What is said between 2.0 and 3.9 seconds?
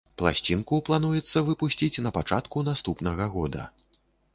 на пачатку наступнага года.